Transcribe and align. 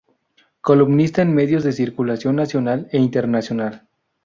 Columnista 0.61 1.21
en 1.21 1.35
medios 1.35 1.63
de 1.63 1.73
circulación 1.73 2.35
nacional 2.35 2.89
e 2.91 2.97
internacional. 2.97 3.87